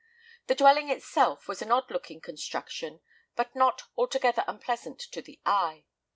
[0.47, 3.01] The dwelling itself was an odd looking construction,
[3.35, 5.85] but not altogether unpleasant to the eye.